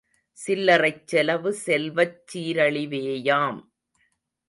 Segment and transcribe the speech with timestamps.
[0.37, 3.61] சில்லறைச்செலவு செல்வச் சீரழிவேயாம்.